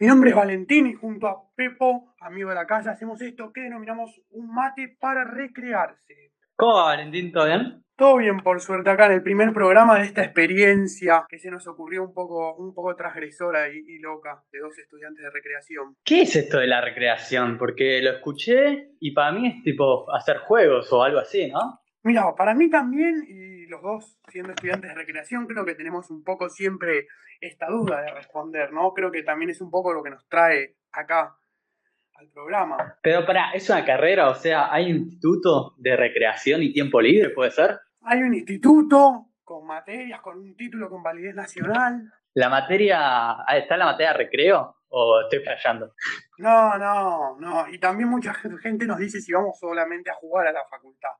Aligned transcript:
Mi 0.00 0.06
nombre 0.06 0.30
es 0.30 0.36
Valentín 0.36 0.86
y 0.86 0.94
junto 0.94 1.26
a 1.26 1.42
Pepo, 1.56 2.14
amigo 2.20 2.50
de 2.50 2.54
la 2.54 2.68
casa, 2.68 2.92
hacemos 2.92 3.20
esto 3.20 3.52
que 3.52 3.62
denominamos 3.62 4.12
un 4.30 4.54
mate 4.54 4.96
para 5.00 5.24
recrearse. 5.24 6.30
¿Cómo 6.54 6.74
va, 6.74 6.84
Valentín? 6.84 7.32
¿Todo 7.32 7.46
bien? 7.46 7.82
Todo 7.96 8.16
bien, 8.18 8.38
por 8.38 8.60
suerte, 8.60 8.90
acá 8.90 9.06
en 9.06 9.12
el 9.14 9.24
primer 9.24 9.52
programa 9.52 9.98
de 9.98 10.04
esta 10.04 10.22
experiencia 10.22 11.24
que 11.28 11.40
se 11.40 11.50
nos 11.50 11.66
ocurrió 11.66 12.04
un 12.04 12.14
poco, 12.14 12.54
un 12.54 12.72
poco 12.72 12.94
transgresora 12.94 13.68
y, 13.70 13.78
y 13.88 13.98
loca 13.98 14.40
de 14.52 14.60
dos 14.60 14.78
estudiantes 14.78 15.24
de 15.24 15.30
recreación. 15.30 15.96
¿Qué 16.04 16.22
es 16.22 16.36
esto 16.36 16.58
de 16.58 16.68
la 16.68 16.80
recreación? 16.80 17.58
Porque 17.58 18.00
lo 18.00 18.12
escuché 18.12 18.92
y 19.00 19.10
para 19.10 19.32
mí 19.32 19.48
es 19.48 19.64
tipo 19.64 20.08
hacer 20.14 20.38
juegos 20.38 20.92
o 20.92 21.02
algo 21.02 21.18
así, 21.18 21.48
¿no? 21.48 21.80
Mira, 22.02 22.34
para 22.36 22.54
mí 22.54 22.70
también, 22.70 23.24
y 23.26 23.66
los 23.66 23.82
dos 23.82 24.18
siendo 24.28 24.52
estudiantes 24.52 24.90
de 24.90 24.94
recreación, 24.94 25.46
creo 25.46 25.64
que 25.64 25.74
tenemos 25.74 26.10
un 26.10 26.22
poco 26.22 26.48
siempre 26.48 27.08
esta 27.40 27.66
duda 27.66 28.02
de 28.02 28.12
responder, 28.12 28.72
¿no? 28.72 28.92
Creo 28.94 29.10
que 29.10 29.22
también 29.22 29.50
es 29.50 29.60
un 29.60 29.70
poco 29.70 29.92
lo 29.92 30.02
que 30.02 30.10
nos 30.10 30.26
trae 30.28 30.76
acá 30.92 31.36
al 32.14 32.28
programa. 32.30 32.98
Pero 33.02 33.24
para, 33.24 33.52
¿es 33.52 33.68
una 33.70 33.84
carrera? 33.84 34.28
O 34.28 34.34
sea, 34.34 34.72
¿hay 34.72 34.90
un 34.90 34.98
instituto 34.98 35.74
de 35.78 35.96
recreación 35.96 36.62
y 36.62 36.72
tiempo 36.72 37.00
libre, 37.00 37.30
puede 37.30 37.50
ser? 37.50 37.78
Hay 38.02 38.22
un 38.22 38.34
instituto 38.34 39.26
con 39.44 39.66
materias, 39.66 40.20
con 40.20 40.38
un 40.38 40.56
título 40.56 40.88
con 40.90 41.02
validez 41.02 41.34
nacional. 41.34 42.12
¿La 42.34 42.48
materia, 42.48 42.98
ah, 43.00 43.56
está 43.56 43.76
la 43.76 43.86
materia 43.86 44.12
recreo 44.12 44.76
o 44.88 45.20
estoy 45.22 45.44
fallando? 45.44 45.94
No, 46.38 46.76
no, 46.76 47.38
no. 47.38 47.68
Y 47.68 47.78
también 47.78 48.08
mucha 48.08 48.34
gente 48.34 48.86
nos 48.86 48.98
dice 48.98 49.20
si 49.20 49.32
vamos 49.32 49.58
solamente 49.58 50.10
a 50.10 50.14
jugar 50.14 50.46
a 50.46 50.52
la 50.52 50.64
facultad. 50.70 51.10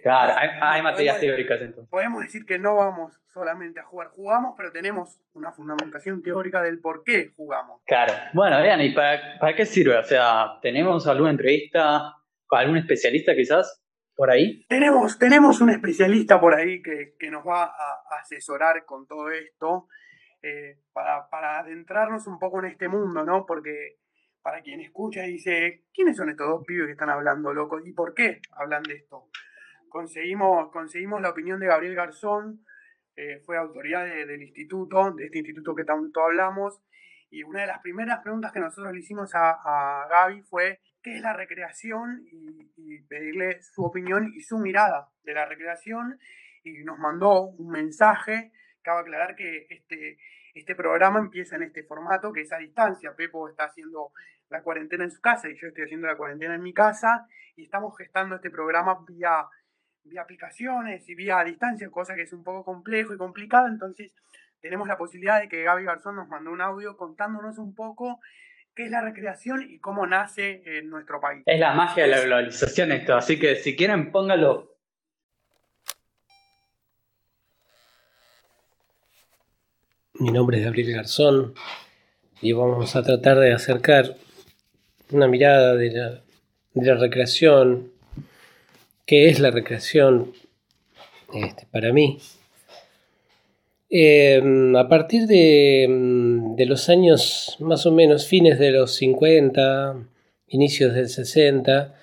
Claro, 0.00 0.34
hay, 0.36 0.50
hay 0.60 0.82
materias 0.82 1.20
teóricas 1.20 1.60
entonces. 1.60 1.90
Podemos 1.90 2.22
decir 2.22 2.46
que 2.46 2.58
no 2.58 2.76
vamos 2.76 3.20
solamente 3.32 3.80
a 3.80 3.84
jugar. 3.84 4.08
Jugamos, 4.08 4.54
pero 4.56 4.72
tenemos 4.72 5.20
una 5.34 5.52
fundamentación 5.52 6.22
teórica 6.22 6.62
del 6.62 6.80
por 6.80 7.02
qué 7.04 7.32
jugamos. 7.36 7.82
Claro. 7.86 8.12
Bueno, 8.32 8.60
vean, 8.60 8.80
¿y 8.80 8.94
para, 8.94 9.38
para 9.38 9.54
qué 9.54 9.66
sirve? 9.66 9.96
O 9.96 10.02
sea, 10.02 10.58
¿tenemos 10.62 11.06
alguna 11.06 11.30
entrevista 11.30 12.16
con 12.46 12.58
algún 12.58 12.76
especialista 12.78 13.34
quizás 13.34 13.82
por 14.14 14.30
ahí? 14.30 14.64
Tenemos, 14.68 15.18
tenemos 15.18 15.60
un 15.60 15.70
especialista 15.70 16.40
por 16.40 16.54
ahí 16.54 16.82
que, 16.82 17.14
que 17.18 17.30
nos 17.30 17.46
va 17.46 17.64
a 17.64 18.20
asesorar 18.20 18.84
con 18.84 19.06
todo 19.06 19.30
esto 19.30 19.88
eh, 20.42 20.78
para, 20.92 21.28
para 21.30 21.60
adentrarnos 21.60 22.26
un 22.26 22.38
poco 22.38 22.58
en 22.58 22.66
este 22.66 22.88
mundo, 22.88 23.24
¿no? 23.24 23.46
Porque 23.46 23.98
para 24.42 24.60
quien 24.60 24.80
escucha 24.80 25.24
y 25.24 25.34
dice, 25.34 25.84
¿quiénes 25.94 26.16
son 26.16 26.30
estos 26.30 26.48
dos 26.48 26.64
pibes 26.66 26.86
que 26.86 26.92
están 26.92 27.10
hablando, 27.10 27.54
loco? 27.54 27.78
¿Y 27.78 27.92
por 27.92 28.12
qué 28.12 28.40
hablan 28.50 28.82
de 28.82 28.94
esto? 28.94 29.28
Conseguimos, 29.92 30.70
conseguimos 30.72 31.20
la 31.20 31.28
opinión 31.28 31.60
de 31.60 31.66
Gabriel 31.66 31.94
Garzón, 31.94 32.64
eh, 33.14 33.40
fue 33.44 33.58
autoridad 33.58 34.04
de- 34.06 34.24
del 34.24 34.42
instituto, 34.42 35.12
de 35.12 35.26
este 35.26 35.38
instituto 35.38 35.74
que 35.74 35.84
tanto 35.84 36.22
hablamos, 36.22 36.82
y 37.28 37.42
una 37.42 37.60
de 37.60 37.66
las 37.66 37.80
primeras 37.80 38.20
preguntas 38.20 38.52
que 38.52 38.60
nosotros 38.60 38.90
le 38.92 39.00
hicimos 39.00 39.32
a, 39.34 40.06
Gaby 40.08 40.42
fue, 40.44 40.80
¿qué 41.02 41.16
es 41.16 41.20
la 41.22 41.34
recreación? 41.34 42.24
Y, 42.30 42.72
y 42.76 43.02
pedirle 43.02 43.60
su 43.62 43.84
opinión 43.84 44.32
y 44.34 44.40
su 44.40 44.58
mirada 44.58 45.10
de 45.24 45.34
la 45.34 45.44
recreación, 45.44 46.18
y 46.64 46.84
nos 46.84 46.98
mandó 46.98 47.42
un 47.42 47.68
mensaje, 47.70 48.50
cabe 48.82 49.00
aclarar 49.02 49.34
que 49.36 49.66
este, 49.68 50.16
este 50.54 50.74
programa 50.74 51.18
empieza 51.18 51.56
en 51.56 51.64
este 51.64 51.82
formato, 51.84 52.32
que 52.32 52.42
es 52.42 52.52
a 52.52 52.58
distancia, 52.58 53.14
Pepo 53.14 53.46
está 53.48 53.64
haciendo 53.64 54.12
la 54.48 54.62
cuarentena 54.62 55.04
en 55.04 55.10
su 55.10 55.20
casa 55.20 55.48
y 55.50 55.54
yo 55.56 55.68
estoy 55.68 55.84
haciendo 55.84 56.06
la 56.06 56.16
cuarentena 56.16 56.54
en 56.54 56.62
mi 56.62 56.72
casa, 56.72 57.26
y 57.56 57.64
estamos 57.64 57.94
gestando 57.98 58.36
este 58.36 58.50
programa 58.50 59.04
vía 59.06 59.44
vía 60.04 60.22
aplicaciones 60.22 61.08
y 61.08 61.14
vía 61.14 61.38
a 61.38 61.44
distancia, 61.44 61.90
cosa 61.90 62.14
que 62.14 62.22
es 62.22 62.32
un 62.32 62.42
poco 62.42 62.64
complejo 62.64 63.14
y 63.14 63.18
complicado, 63.18 63.68
entonces 63.68 64.12
tenemos 64.60 64.86
la 64.86 64.96
posibilidad 64.96 65.40
de 65.40 65.48
que 65.48 65.62
Gaby 65.62 65.84
Garzón 65.84 66.16
nos 66.16 66.28
mandó 66.28 66.50
un 66.50 66.60
audio 66.60 66.96
contándonos 66.96 67.58
un 67.58 67.74
poco 67.74 68.20
qué 68.74 68.84
es 68.84 68.90
la 68.90 69.02
recreación 69.02 69.62
y 69.68 69.78
cómo 69.78 70.06
nace 70.06 70.62
en 70.64 70.88
nuestro 70.88 71.20
país. 71.20 71.42
Es 71.46 71.60
la 71.60 71.74
magia 71.74 72.04
de 72.04 72.10
la 72.10 72.20
globalización 72.20 72.92
esto, 72.92 73.16
así 73.16 73.38
que 73.38 73.56
si 73.56 73.76
quieren 73.76 74.12
póngalo. 74.12 74.70
Mi 80.14 80.30
nombre 80.30 80.58
es 80.58 80.64
Gabriel 80.64 80.94
Garzón 80.94 81.54
y 82.40 82.52
vamos 82.52 82.94
a 82.94 83.02
tratar 83.02 83.38
de 83.38 83.52
acercar 83.52 84.16
una 85.10 85.26
mirada 85.26 85.74
de 85.74 85.90
la, 85.90 86.22
de 86.74 86.86
la 86.86 86.94
recreación, 86.94 87.91
qué 89.06 89.28
es 89.28 89.40
la 89.40 89.50
recreación 89.50 90.32
este, 91.34 91.66
para 91.70 91.92
mí. 91.92 92.18
Eh, 93.90 94.42
a 94.76 94.88
partir 94.88 95.26
de, 95.26 95.86
mm, 95.88 96.56
de 96.56 96.66
los 96.66 96.88
años 96.88 97.56
más 97.60 97.84
o 97.84 97.92
menos 97.92 98.26
fines 98.26 98.58
de 98.58 98.70
los 98.70 98.94
50, 98.94 99.96
inicios 100.48 100.94
del 100.94 101.08
60, 101.08 101.94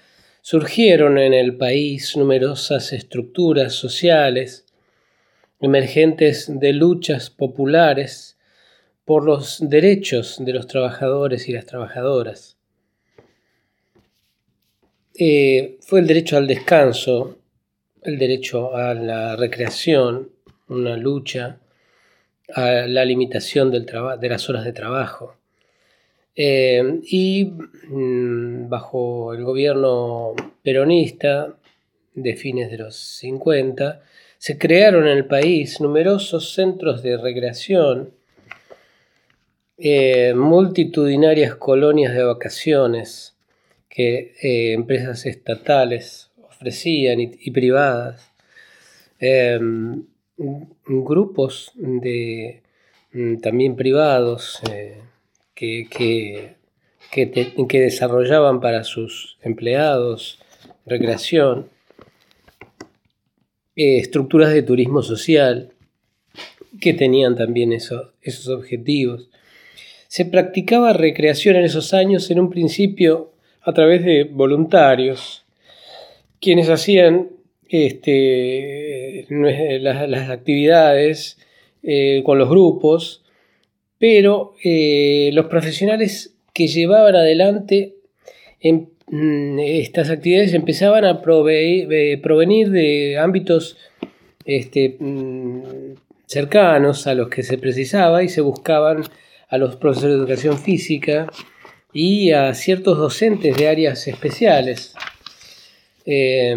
surgieron 0.41 1.17
en 1.17 1.33
el 1.33 1.57
país 1.57 2.15
numerosas 2.15 2.93
estructuras 2.93 3.73
sociales 3.73 4.65
emergentes 5.59 6.47
de 6.59 6.73
luchas 6.73 7.29
populares 7.29 8.37
por 9.03 9.25
los 9.25 9.57
derechos 9.59 10.37
de 10.39 10.53
los 10.53 10.67
trabajadores 10.67 11.49
y 11.49 11.53
las 11.53 11.65
trabajadoras. 11.65 12.58
Eh, 15.21 15.79
fue 15.81 15.99
el 15.99 16.07
derecho 16.07 16.37
al 16.37 16.47
descanso, 16.47 17.39
el 18.03 18.17
derecho 18.17 18.73
a 18.73 18.93
la 18.93 19.35
recreación, 19.35 20.29
una 20.69 20.95
lucha 20.95 21.59
a 22.55 22.87
la 22.87 23.03
limitación 23.03 23.69
del 23.69 23.85
de 23.85 24.29
las 24.29 24.49
horas 24.49 24.63
de 24.63 24.71
trabajo. 24.71 25.35
Eh, 26.33 27.01
y 27.03 27.51
mm, 27.89 28.69
bajo 28.69 29.33
el 29.33 29.43
gobierno 29.43 30.35
peronista 30.63 31.53
de 32.13 32.35
fines 32.37 32.71
de 32.71 32.77
los 32.77 32.95
50, 32.95 34.01
se 34.37 34.57
crearon 34.57 35.05
en 35.05 35.17
el 35.17 35.25
país 35.25 35.81
numerosos 35.81 36.53
centros 36.53 37.03
de 37.03 37.17
recreación, 37.17 38.11
eh, 39.77 40.33
multitudinarias 40.33 41.55
colonias 41.55 42.13
de 42.13 42.23
vacaciones 42.23 43.35
que 43.89 44.35
eh, 44.41 44.73
empresas 44.73 45.25
estatales 45.25 46.29
ofrecían 46.43 47.19
y, 47.19 47.51
privadas, 47.51 48.31
eh, 49.19 49.59
grupos 50.87 51.71
de 51.75 52.61
mm, 53.11 53.37
también 53.37 53.75
privados 53.75 54.59
eh, 54.71 54.99
que, 55.55 55.87
que- 55.89 56.55
que 57.67 57.79
desarrollaban 57.81 58.61
para 58.61 58.83
sus 58.83 59.37
empleados 59.41 60.39
recreación 60.85 61.67
eh, 63.75 63.97
estructuras 63.97 64.53
de 64.53 64.61
turismo 64.63 65.01
social 65.01 65.71
que 66.79 66.93
tenían 66.93 67.35
también 67.35 67.73
eso- 67.73 68.13
esos 68.21 68.47
objetivos. 68.49 69.29
Se 70.07 70.25
practicaba 70.25 70.93
recreación 70.93 71.55
en 71.57 71.65
esos 71.65 71.93
años 71.93 72.29
en 72.31 72.39
un 72.39 72.49
principio 72.49 73.31
a 73.61 73.73
través 73.73 74.03
de 74.03 74.23
voluntarios, 74.23 75.45
quienes 76.39 76.69
hacían 76.69 77.29
este, 77.67 79.27
las, 79.29 80.29
actividades 80.29 81.37
eh, 81.83 82.23
con 82.25 82.37
los 82.37 82.49
grupos, 82.49 83.23
pero 83.97 84.55
eh, 84.63 85.29
los 85.33 85.45
profesionales 85.47 86.33
que 86.53 86.67
llevaban 86.67 87.15
adelante 87.15 87.95
mm, 88.61 89.59
estas 89.59 90.09
actividades 90.09 90.53
empezaban 90.53 91.05
a 91.05 91.21
eh, 91.21 92.19
provenir 92.21 92.71
de 92.71 93.17
ámbitos 93.17 93.77
este, 94.45 94.97
mm, 94.99 95.61
cercanos 96.25 97.07
a 97.07 97.13
los 97.13 97.29
que 97.29 97.43
se 97.43 97.57
precisaba 97.57 98.23
y 98.23 98.29
se 98.29 98.41
buscaban 98.41 99.03
a 99.49 99.57
los 99.57 99.75
profesores 99.75 100.15
de 100.15 100.19
educación 100.21 100.57
física 100.57 101.27
y 101.93 102.31
a 102.31 102.53
ciertos 102.53 102.97
docentes 102.97 103.57
de 103.57 103.67
áreas 103.67 104.07
especiales. 104.07 104.93
Eh, 106.05 106.55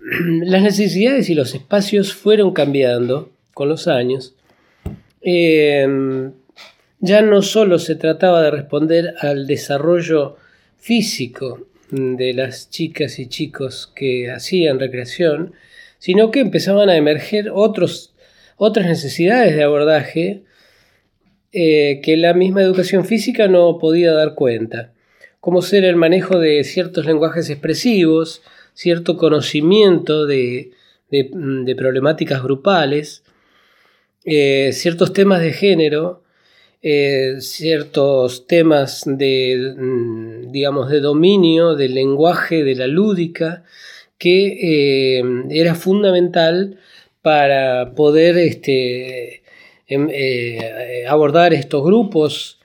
las 0.42 0.62
necesidades 0.62 1.28
y 1.30 1.34
los 1.34 1.54
espacios 1.54 2.14
fueron 2.14 2.52
cambiando 2.52 3.30
con 3.54 3.68
los 3.68 3.88
años. 3.88 4.34
Eh, 5.22 5.86
ya 7.00 7.22
no 7.22 7.40
solo 7.40 7.78
se 7.78 7.94
trataba 7.94 8.42
de 8.42 8.50
responder 8.50 9.14
al 9.20 9.46
desarrollo 9.46 10.36
físico 10.78 11.66
de 11.90 12.34
las 12.34 12.70
chicas 12.70 13.18
y 13.18 13.26
chicos 13.26 13.90
que 13.94 14.30
hacían 14.30 14.78
recreación, 14.78 15.54
sino 15.98 16.30
que 16.30 16.40
empezaban 16.40 16.88
a 16.88 16.96
emerger 16.96 17.50
otros, 17.52 18.14
otras 18.56 18.86
necesidades 18.86 19.56
de 19.56 19.62
abordaje 19.64 20.42
eh, 21.52 22.00
que 22.02 22.16
la 22.16 22.34
misma 22.34 22.62
educación 22.62 23.04
física 23.04 23.48
no 23.48 23.78
podía 23.78 24.12
dar 24.12 24.34
cuenta, 24.34 24.92
como 25.40 25.62
ser 25.62 25.84
el 25.84 25.96
manejo 25.96 26.38
de 26.38 26.62
ciertos 26.64 27.06
lenguajes 27.06 27.50
expresivos, 27.50 28.42
cierto 28.74 29.16
conocimiento 29.16 30.26
de, 30.26 30.72
de 31.10 31.74
problemáticas 31.76 32.42
grupales, 32.42 33.22
eh, 34.24 34.70
ciertos 34.72 35.12
temas 35.12 35.40
de 35.40 35.52
género 35.52 36.22
eh, 36.82 37.36
ciertos 37.40 38.46
temas 38.46 39.02
de, 39.04 39.74
mm, 39.76 40.50
digamos, 40.50 40.88
de 40.88 41.00
dominio 41.00 41.74
del 41.74 41.94
lenguaje, 41.94 42.64
de 42.64 42.74
la 42.74 42.86
lúdica, 42.86 43.64
que 44.18 45.20
era 45.50 45.74
fundamental 45.74 46.78
para 47.22 47.94
poder 47.94 48.38
este, 48.38 49.39
eh, 49.90 51.04
abordar 51.08 51.52
estos 51.52 51.84
grupos 51.84 52.60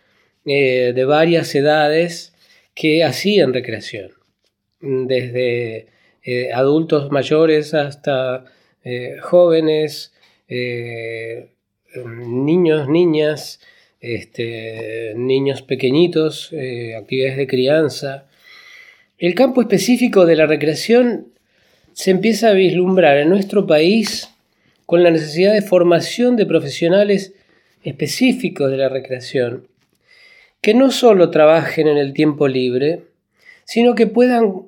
de 0.45 1.05
varias 1.05 1.55
edades 1.55 2.35
que 2.75 3.03
hacían 3.03 3.51
recreación, 3.51 4.11
desde 4.79 5.87
adultos 6.53 7.09
mayores 7.09 7.73
hasta 7.73 8.45
jóvenes, 9.23 10.13
niños, 12.05 12.87
niñas, 12.87 13.59
este, 14.05 15.13
niños 15.15 15.63
pequeñitos, 15.63 16.49
eh, 16.53 16.95
actividades 16.95 17.37
de 17.37 17.47
crianza. 17.47 18.27
El 19.17 19.33
campo 19.33 19.61
específico 19.61 20.27
de 20.27 20.35
la 20.35 20.45
recreación 20.45 21.29
se 21.93 22.11
empieza 22.11 22.49
a 22.49 22.53
vislumbrar 22.53 23.17
en 23.17 23.29
nuestro 23.29 23.65
país 23.65 24.29
con 24.85 25.03
la 25.03 25.11
necesidad 25.11 25.53
de 25.53 25.61
formación 25.61 26.35
de 26.35 26.45
profesionales 26.45 27.33
específicos 27.83 28.71
de 28.71 28.77
la 28.77 28.89
recreación, 28.89 29.67
que 30.61 30.73
no 30.73 30.91
solo 30.91 31.29
trabajen 31.29 31.87
en 31.87 31.97
el 31.97 32.13
tiempo 32.13 32.47
libre, 32.47 33.01
sino 33.63 33.95
que 33.95 34.07
puedan 34.07 34.63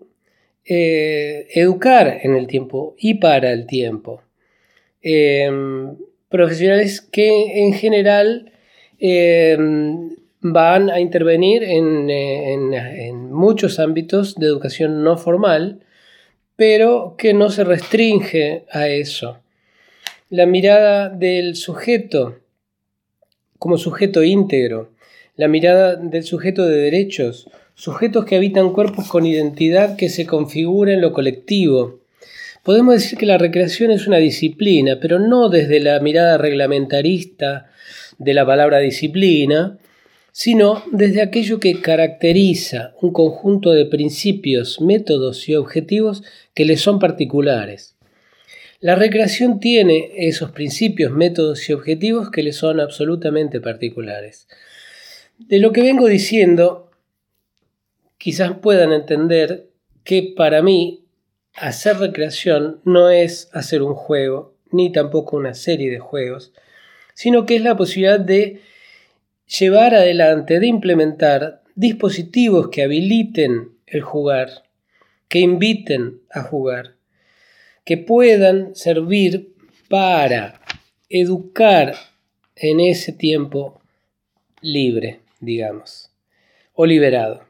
eh, 0.65 1.47
educar 1.53 2.19
en 2.23 2.35
el 2.35 2.47
tiempo 2.47 2.95
y 2.97 3.15
para 3.15 3.51
el 3.51 3.65
tiempo. 3.65 4.21
Em, 5.01 5.95
profesionales 6.29 7.01
que 7.01 7.63
en 7.63 7.73
general 7.73 8.51
Em, 8.99 10.15
van 10.41 10.89
a 10.89 10.99
intervenir 10.99 11.63
en, 11.63 13.31
muchos 13.31 13.79
ámbitos 13.79 14.35
de 14.35 14.47
educación 14.47 15.03
no 15.03 15.17
formal, 15.17 15.81
pero 16.55 17.15
que 17.17 17.33
no 17.33 17.49
se 17.49 17.63
restringe 17.63 18.63
a 18.71 18.87
eso. 18.87 19.39
La 20.29 20.45
mirada 20.45 21.07
del 21.07 21.55
sujeto 21.55 22.39
como 23.57 23.77
sujeto 23.77 24.25
íntegro, 24.25 24.91
la 25.37 25.47
mirada 25.47 25.95
del 25.95 26.25
sujeto 26.25 26.65
de 26.65 26.75
derechos, 26.75 27.49
sujetos 27.75 28.25
que 28.25 28.35
habitan 28.35 28.73
cuerpos 28.73 29.07
con 29.07 29.25
identidad 29.25 29.95
que 29.95 30.09
se 30.09 30.25
configura 30.25 30.91
en 30.91 30.99
lo 30.99 31.13
colectivo. 31.13 32.01
Podemos 32.63 32.95
decir 32.95 33.17
que 33.17 33.25
la 33.25 33.37
recreación 33.37 33.89
es 33.89 34.05
una 34.05 34.17
disciplina, 34.17 34.97
pero 35.01 35.17
no 35.17 35.47
desde 35.47 35.79
la 35.79 35.97
mirada 36.01 36.37
reglamentarista 36.37 37.71
de 38.17 38.33
la 38.33 38.45
palabra 38.45 38.79
disciplina, 38.79 39.77
sino 40.33 40.83
desde 40.91 41.21
aquello 41.21 41.61
que 41.61 41.79
caracteriza 41.79 42.91
un 43.01 43.13
conjunto 43.13 43.71
de 43.71 43.85
principios, 43.85 44.81
métodos 44.81 45.47
y 45.47 45.55
objetivos 45.55 46.23
que 46.53 46.65
le 46.65 46.75
son 46.75 46.99
particulares. 46.99 47.96
La 48.79 48.93
recreación 48.93 49.59
tiene 49.59 50.11
esos 50.15 50.51
principios, 50.51 51.11
métodos 51.11 51.67
y 51.67 51.73
objetivos 51.73 52.29
que 52.29 52.43
le 52.43 52.53
son 52.53 52.79
absolutamente 52.79 53.59
particulares. 53.59 54.47
De 55.39 55.57
lo 55.57 55.71
que 55.71 55.81
vengo 55.81 56.07
diciendo, 56.07 56.91
quizás 58.19 58.51
puedan 58.61 58.93
entender 58.93 59.69
que 60.03 60.33
para 60.35 60.61
mí 60.61 61.05
hacer 61.55 61.97
recreación 61.97 62.79
no 62.83 63.09
es 63.09 63.49
hacer 63.51 63.81
un 63.81 63.95
juego, 63.95 64.53
ni 64.71 64.91
tampoco 64.91 65.37
una 65.37 65.55
serie 65.55 65.89
de 65.89 65.99
juegos, 65.99 66.53
sino 67.15 67.47
que 67.47 67.55
es 67.55 67.63
la 67.63 67.75
posibilidad 67.75 68.19
de 68.19 68.61
llevar 69.47 69.95
adelante, 69.95 70.59
de 70.59 70.67
implementar 70.67 71.63
dispositivos 71.73 72.69
que 72.69 72.83
habiliten 72.83 73.71
el 73.87 74.01
jugar, 74.01 74.65
que 75.29 75.39
inviten 75.39 76.21
a 76.29 76.43
jugar, 76.43 76.96
que 77.87 77.95
puedan 77.95 78.75
servir 78.75 79.55
para 79.87 80.59
educar 81.07 81.95
en 82.57 82.81
ese 82.81 83.13
tiempo 83.13 83.79
libre, 84.59 85.21
digamos, 85.39 86.11
o 86.73 86.85
liberado. 86.85 87.45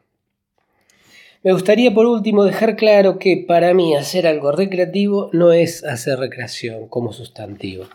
Me 1.42 1.54
gustaría 1.54 1.92
por 1.92 2.06
último 2.06 2.44
dejar 2.44 2.76
claro 2.76 3.18
que 3.18 3.44
para 3.48 3.74
mí 3.74 3.96
hacer 3.96 4.28
algo 4.28 4.52
recreativo 4.52 5.32
no 5.34 5.54
es 5.54 5.84
hacer 5.84 6.20
recreación 6.20 6.88
como 6.88 7.14
sustantivo. 7.14 7.86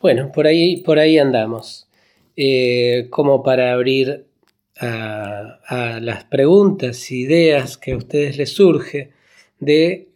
Bueno, 0.00 0.32
por 0.32 0.46
ahí, 0.46 0.78
por 0.78 0.98
ahí 0.98 1.18
andamos. 1.18 1.86
Eh, 2.34 3.08
como 3.10 3.42
para 3.42 3.74
abrir 3.74 4.24
a, 4.80 5.60
a, 5.66 6.00
las 6.00 6.24
preguntas, 6.24 7.10
ideas 7.10 7.76
que 7.76 7.92
a 7.92 7.98
ustedes 7.98 8.38
les 8.38 8.54
surge 8.54 9.10
de 9.60 10.13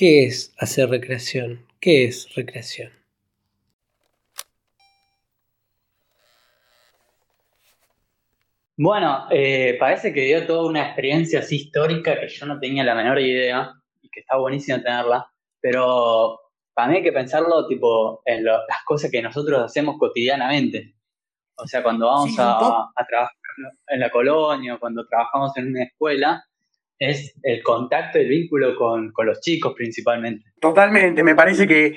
qué 0.00 0.24
es 0.24 0.54
hacer 0.56 0.88
recreación, 0.88 1.66
qué 1.78 2.04
es 2.04 2.34
recreación. 2.34 2.90
Bueno, 8.78 9.26
eh, 9.30 9.76
parece 9.78 10.14
que 10.14 10.22
dio 10.22 10.46
toda 10.46 10.70
una 10.70 10.86
experiencia 10.86 11.40
así 11.40 11.56
histórica 11.56 12.18
que 12.18 12.28
yo 12.28 12.46
no 12.46 12.58
tenía 12.58 12.82
la 12.82 12.94
menor 12.94 13.20
idea 13.20 13.74
y 14.00 14.08
que 14.08 14.20
está 14.20 14.38
buenísimo 14.38 14.80
tenerla, 14.80 15.30
pero 15.60 16.40
para 16.72 16.88
mí 16.88 16.96
hay 16.96 17.02
que 17.02 17.12
pensarlo 17.12 17.68
tipo 17.68 18.22
en 18.24 18.42
las 18.46 18.82
cosas 18.86 19.10
que 19.10 19.20
nosotros 19.20 19.62
hacemos 19.62 19.98
cotidianamente. 19.98 20.94
O 21.56 21.66
sea, 21.66 21.82
cuando 21.82 22.06
vamos 22.06 22.30
a, 22.38 22.90
trabajar 23.06 23.34
en 23.88 24.00
la 24.00 24.08
colonia, 24.08 24.78
cuando 24.78 25.06
trabajamos 25.06 25.54
en 25.58 25.68
una 25.68 25.82
escuela, 25.84 26.42
es 27.00 27.34
el 27.42 27.62
contacto, 27.62 28.18
el 28.18 28.28
vínculo 28.28 28.76
con, 28.76 29.12
los 29.24 29.40
chicos 29.40 29.74
principalmente. 29.74 30.52
Totalmente, 30.60 31.24
me 31.24 31.34
parece 31.34 31.66
que, 31.66 31.96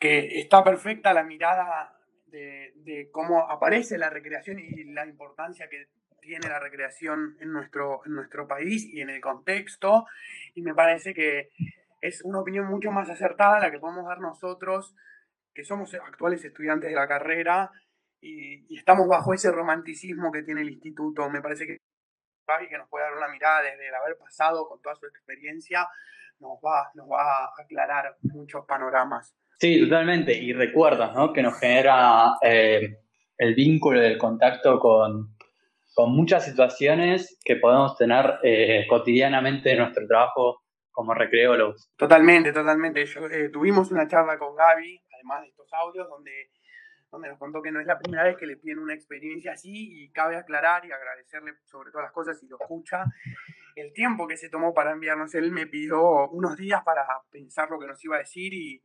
está 0.00 0.62
perfecta 0.62 1.14
la 1.14 1.22
mirada 1.22 1.96
de, 2.26 2.72
de, 2.76 3.08
cómo 3.10 3.48
aparece 3.48 3.96
la 3.96 4.10
recreación 4.10 4.58
y 4.58 4.84
la 4.92 5.06
importancia 5.06 5.68
que 5.68 5.86
tiene 6.20 6.48
la 6.48 6.58
recreación 6.58 7.36
en 7.40 7.52
nuestro, 7.52 8.02
en 8.04 8.14
nuestro 8.14 8.46
país 8.46 8.84
y 8.92 9.00
en 9.00 9.10
el 9.10 9.20
contexto. 9.20 10.04
Y 10.54 10.62
me 10.62 10.74
parece 10.74 11.14
que 11.14 11.50
es 12.00 12.22
una 12.22 12.40
opinión 12.40 12.66
mucho 12.66 12.90
más 12.90 13.08
acertada 13.08 13.60
la 13.60 13.70
que 13.70 13.78
podemos 13.78 14.06
dar 14.06 14.20
nosotros, 14.20 14.94
que 15.54 15.64
somos 15.64 15.94
actuales 15.94 16.44
estudiantes 16.44 16.90
de 16.90 16.96
la 16.96 17.08
carrera 17.08 17.70
y, 18.20 18.76
estamos 18.76 19.08
bajo 19.08 19.34
ese 19.34 19.50
romanticismo 19.50 20.30
que 20.32 20.42
tiene 20.42 20.62
el 20.62 20.70
instituto. 20.70 21.28
Me 21.30 21.40
parece 21.40 21.66
que 21.66 21.77
Gaby, 22.48 22.68
que 22.68 22.78
nos 22.78 22.88
puede 22.88 23.04
dar 23.04 23.14
una 23.14 23.28
mirada 23.28 23.62
desde 23.62 23.88
el 23.88 23.94
haber 23.94 24.16
pasado 24.16 24.66
con 24.66 24.80
toda 24.80 24.96
su 24.96 25.06
experiencia, 25.06 25.86
nos 26.40 26.58
va, 26.64 26.90
nos 26.94 27.08
va 27.08 27.44
a 27.44 27.50
aclarar 27.58 28.16
muchos 28.22 28.64
panoramas. 28.64 29.36
Sí, 29.58 29.80
totalmente. 29.82 30.32
Y 30.32 30.52
recuerdas, 30.52 31.14
¿no? 31.14 31.32
Que 31.32 31.42
nos 31.42 31.58
genera 31.58 32.36
eh, 32.42 32.96
el 33.36 33.54
vínculo 33.54 34.00
del 34.00 34.16
contacto 34.16 34.78
con, 34.78 35.36
con, 35.94 36.12
muchas 36.12 36.44
situaciones 36.44 37.38
que 37.44 37.56
podemos 37.56 37.96
tener 37.96 38.38
eh, 38.42 38.86
cotidianamente 38.88 39.72
en 39.72 39.78
nuestro 39.78 40.06
trabajo 40.06 40.62
como 40.90 41.12
recreólogos. 41.12 41.90
Totalmente, 41.96 42.52
totalmente. 42.52 43.02
Eh, 43.02 43.50
tuvimos 43.52 43.90
una 43.90 44.06
charla 44.06 44.38
con 44.38 44.54
Gaby, 44.54 45.00
además 45.14 45.42
de 45.42 45.48
estos 45.48 45.72
audios, 45.72 46.08
donde, 46.08 46.50
donde 47.10 47.28
nos 47.28 47.38
contó 47.38 47.62
que 47.62 47.72
no 47.72 47.80
es 47.80 47.86
la 47.86 47.98
primera 47.98 48.24
vez 48.24 48.36
que 48.36 48.46
le 48.46 48.56
piden 48.56 48.78
una 48.78 48.94
experiencia 48.94 49.52
así 49.52 50.04
y 50.04 50.10
cabe 50.10 50.36
aclarar 50.36 50.84
y 50.84 50.92
agradecerle 50.92 51.54
sobre 51.64 51.90
todas 51.90 52.06
las 52.06 52.12
cosas 52.12 52.38
si 52.38 52.46
lo 52.46 52.58
escucha 52.60 53.04
el 53.76 53.92
tiempo 53.92 54.26
que 54.26 54.36
se 54.36 54.50
tomó 54.50 54.74
para 54.74 54.92
enviarnos. 54.92 55.34
Él 55.34 55.50
me 55.52 55.66
pidió 55.66 56.28
unos 56.30 56.56
días 56.56 56.82
para 56.84 57.06
pensar 57.30 57.70
lo 57.70 57.78
que 57.78 57.86
nos 57.86 58.04
iba 58.04 58.16
a 58.16 58.20
decir 58.20 58.52
y, 58.52 58.82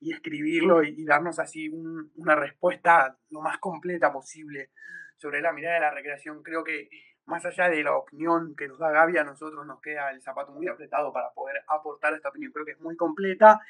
y 0.00 0.12
escribirlo 0.12 0.82
y, 0.82 1.04
darnos 1.04 1.38
así 1.38 1.68
una 1.68 2.36
respuesta 2.36 3.18
lo 3.30 3.40
más 3.40 3.58
completa 3.58 4.12
posible 4.12 4.70
sobre 5.16 5.40
la 5.40 5.52
mirada 5.52 5.74
de 5.74 5.80
la 5.80 5.90
recreación. 5.90 6.42
Creo 6.42 6.62
que 6.62 6.88
más 7.26 7.44
allá 7.44 7.68
de 7.68 7.82
la 7.82 7.96
opinión 7.96 8.54
que 8.56 8.68
nos 8.68 8.78
da 8.78 8.90
Gaby, 8.90 9.18
a 9.18 9.24
nosotros 9.24 9.66
nos 9.66 9.80
queda 9.80 10.10
el 10.10 10.22
zapato 10.22 10.52
muy 10.52 10.68
apretado 10.68 11.12
para 11.12 11.30
poder 11.32 11.56
aportar 11.68 12.14
esta 12.14 12.28
opinión. 12.28 12.52
Creo 12.52 12.64
que 12.64 12.72
es 12.72 12.80
muy 12.80 12.96
completa 12.96 13.60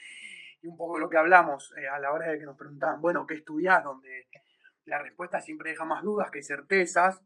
y 0.62 0.66
un 0.66 0.76
poco 0.76 0.98
lo 0.98 1.08
que 1.08 1.16
hablamos 1.16 1.72
eh, 1.76 1.88
a 1.88 1.98
la 1.98 2.12
hora 2.12 2.28
de 2.28 2.38
que 2.38 2.44
nos 2.44 2.56
preguntaban, 2.56 3.00
bueno, 3.00 3.26
¿qué 3.26 3.34
estudias? 3.34 3.82
Donde 3.84 4.28
la 4.84 4.98
respuesta 4.98 5.40
siempre 5.40 5.70
deja 5.70 5.84
más 5.84 6.02
dudas 6.02 6.30
que 6.30 6.42
certezas. 6.42 7.22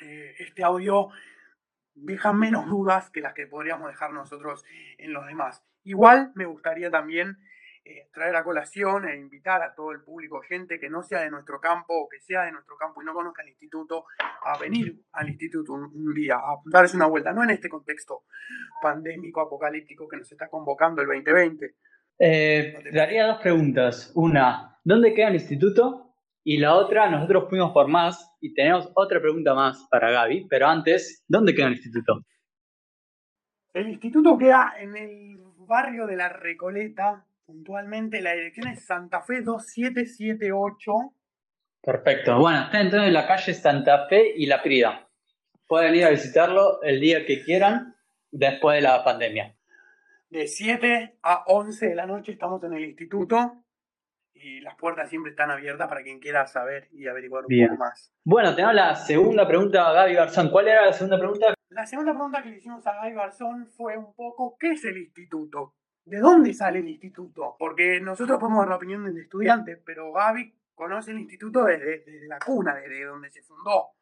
Eh, 0.00 0.34
este 0.38 0.62
audio 0.62 1.08
deja 1.94 2.32
menos 2.32 2.68
dudas 2.68 3.10
que 3.10 3.20
las 3.20 3.34
que 3.34 3.46
podríamos 3.46 3.88
dejar 3.88 4.12
nosotros 4.12 4.64
en 4.98 5.12
los 5.12 5.26
demás. 5.26 5.64
Igual 5.84 6.32
me 6.34 6.46
gustaría 6.46 6.90
también 6.90 7.38
eh, 7.86 8.08
traer 8.14 8.34
a 8.34 8.42
colación 8.42 9.06
e 9.06 9.18
invitar 9.18 9.62
a 9.62 9.74
todo 9.74 9.92
el 9.92 10.00
público, 10.00 10.40
gente 10.40 10.80
que 10.80 10.88
no 10.88 11.02
sea 11.02 11.20
de 11.20 11.30
nuestro 11.30 11.60
campo 11.60 11.94
o 11.94 12.08
que 12.08 12.18
sea 12.18 12.44
de 12.44 12.52
nuestro 12.52 12.78
campo 12.78 13.02
y 13.02 13.04
no 13.04 13.12
conozca 13.12 13.42
el 13.42 13.50
instituto, 13.50 14.06
a 14.42 14.56
venir 14.56 15.02
al 15.12 15.28
instituto 15.28 15.74
un, 15.74 16.14
día, 16.14 16.36
a 16.36 16.56
darse 16.64 16.96
una 16.96 17.06
vuelta, 17.06 17.34
no 17.34 17.44
en 17.44 17.50
este 17.50 17.68
contexto 17.68 18.24
pandémico, 18.80 19.42
apocalíptico 19.42 20.08
que 20.08 20.16
nos 20.16 20.32
está 20.32 20.48
convocando 20.48 21.02
el 21.02 21.08
2020. 21.08 21.74
Eh, 22.18 22.90
daría 22.92 23.26
dos 23.26 23.38
preguntas. 23.38 24.12
Una, 24.14 24.78
¿dónde 24.84 25.14
queda 25.14 25.28
el 25.28 25.34
instituto? 25.34 26.14
Y 26.44 26.58
la 26.58 26.74
otra, 26.74 27.08
nosotros 27.08 27.48
fuimos 27.48 27.72
por 27.72 27.88
más 27.88 28.30
y 28.40 28.52
tenemos 28.52 28.90
otra 28.94 29.20
pregunta 29.20 29.54
más 29.54 29.86
para 29.90 30.10
Gaby, 30.10 30.46
pero 30.48 30.66
antes, 30.66 31.24
¿dónde 31.26 31.54
queda 31.54 31.68
el 31.68 31.72
instituto? 31.72 32.20
El 33.72 33.88
instituto 33.88 34.36
queda 34.36 34.74
en 34.78 34.96
el 34.96 35.38
barrio 35.66 36.06
de 36.06 36.16
La 36.16 36.28
Recoleta, 36.28 37.26
puntualmente 37.46 38.20
la 38.20 38.34
dirección 38.34 38.68
es 38.68 38.84
Santa 38.84 39.22
Fe 39.22 39.40
2778. 39.40 40.92
Perfecto, 41.82 42.38
bueno, 42.38 42.64
está 42.64 42.80
entonces 42.80 43.08
en 43.08 43.14
la 43.14 43.26
calle 43.26 43.54
Santa 43.54 44.06
Fe 44.06 44.34
y 44.36 44.46
La 44.46 44.62
Prida. 44.62 45.08
Pueden 45.66 45.94
ir 45.94 46.04
a 46.04 46.10
visitarlo 46.10 46.82
el 46.82 47.00
día 47.00 47.24
que 47.24 47.42
quieran 47.42 47.96
después 48.30 48.76
de 48.76 48.82
la 48.82 49.02
pandemia. 49.02 49.54
De 50.34 50.48
7 50.48 51.20
a 51.22 51.44
11 51.46 51.90
de 51.90 51.94
la 51.94 52.06
noche 52.06 52.32
estamos 52.32 52.60
en 52.64 52.72
el 52.72 52.84
instituto 52.84 53.62
y 54.34 54.60
las 54.62 54.74
puertas 54.74 55.08
siempre 55.08 55.30
están 55.30 55.52
abiertas 55.52 55.86
para 55.86 56.02
quien 56.02 56.18
quiera 56.18 56.44
saber 56.48 56.88
y 56.90 57.06
averiguar 57.06 57.44
un 57.46 57.68
poco 57.68 57.78
más. 57.78 58.12
Bueno, 58.24 58.52
tenemos 58.52 58.74
la 58.74 58.96
segunda 58.96 59.46
pregunta 59.46 59.88
a 59.88 59.92
Gaby 59.92 60.14
Garzón. 60.14 60.50
¿Cuál 60.50 60.66
era 60.66 60.86
la 60.86 60.92
segunda 60.92 61.20
pregunta? 61.20 61.54
La 61.68 61.86
segunda 61.86 62.14
pregunta 62.14 62.42
que 62.42 62.50
le 62.50 62.56
hicimos 62.56 62.84
a 62.84 62.94
Gaby 62.94 63.12
Garzón 63.12 63.68
fue 63.68 63.96
un 63.96 64.12
poco, 64.12 64.56
¿qué 64.58 64.72
es 64.72 64.84
el 64.84 64.98
instituto? 64.98 65.76
¿De 66.04 66.18
dónde 66.18 66.52
sale 66.52 66.80
el 66.80 66.88
instituto? 66.88 67.54
Porque 67.56 68.00
nosotros 68.00 68.40
podemos 68.40 68.62
dar 68.62 68.70
la 68.70 68.76
opinión 68.76 69.04
del 69.04 69.16
estudiante, 69.16 69.76
pero 69.86 70.10
Gaby 70.10 70.52
conoce 70.74 71.12
el 71.12 71.20
instituto 71.20 71.62
desde, 71.62 72.26
la 72.26 72.40
cuna, 72.44 72.74
desde 72.74 73.04
donde 73.04 73.30
se 73.30 73.40
fundó. 73.44 73.92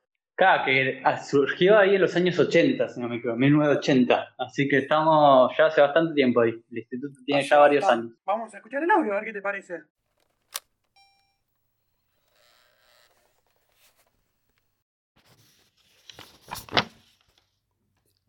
Claro, 0.43 0.65
que 0.65 1.01
surgió 1.25 1.79
ahí 1.79 1.95
en 1.95 2.01
los 2.01 2.17
años 2.17 2.37
80, 2.37 2.89
si 2.89 3.01
no 3.01 3.09
me 3.09 3.19
equivoco, 3.19 3.39
1980. 3.39 4.35
Así 4.39 4.67
que 4.67 4.79
estamos 4.79 5.53
ya 5.57 5.67
hace 5.67 5.81
bastante 5.81 6.15
tiempo 6.15 6.41
ahí. 6.41 6.51
El 6.69 6.79
instituto 6.79 7.21
tiene 7.25 7.45
ya 7.45 7.61
varios 7.61 7.85
años. 7.85 8.11
Vamos 8.27 8.53
a 8.53 8.57
escuchar 8.57 8.83
el 8.83 8.91
audio, 8.91 9.13
a 9.13 9.21
ver 9.21 9.25
qué 9.27 9.33
te 9.35 9.41
parece. 9.41 9.83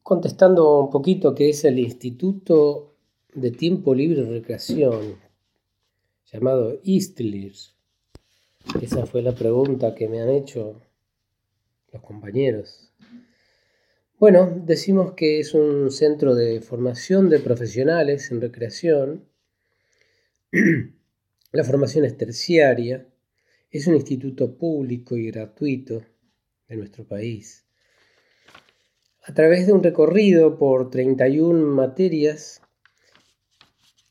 Contestando 0.04 0.82
un 0.82 0.92
poquito 0.92 1.34
qué 1.34 1.50
es 1.50 1.66
el 1.66 1.80
Instituto 1.80 2.94
de 3.34 3.50
Tiempo 3.50 3.96
Libre 3.96 4.22
y 4.22 4.26
Recreación, 4.26 5.16
llamado 6.32 6.80
ISTLIRS. 6.84 7.76
Esa 8.84 9.08
fue 9.08 9.24
la 9.24 9.32
pregunta 9.32 9.96
que 9.96 10.08
me 10.08 10.22
han 10.22 10.30
hecho 10.30 10.80
los 11.94 12.02
compañeros. 12.02 12.92
Bueno, 14.20 14.52
decimos 14.66 15.14
que 15.14 15.40
es 15.40 15.54
un 15.54 15.92
centro 15.92 16.36
de 16.36 16.62
formación 16.62 17.30
de 17.30 17.40
profesionales 17.40 18.32
en 18.32 18.42
recreación. 18.42 19.26
La 21.52 21.64
formación 21.64 22.04
es 22.06 22.18
terciaria, 22.18 23.08
es 23.70 23.86
un 23.88 23.96
instituto 23.96 24.58
público 24.58 25.16
y 25.16 25.30
gratuito 25.30 26.04
de 26.68 26.78
nuestro 26.78 27.06
país. 27.08 27.66
A 29.24 29.34
través 29.34 29.68
de 29.68 29.74
un 29.74 29.84
recorrido 29.84 30.58
por 30.58 30.90
31 30.90 31.68
materias, 31.68 32.62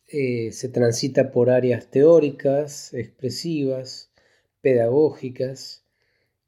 eh, 0.08 0.52
se 0.52 0.68
transita 0.68 1.32
por 1.32 1.50
áreas 1.50 1.90
teóricas, 1.90 2.94
expresivas, 2.94 4.12
pedagógicas 4.60 5.81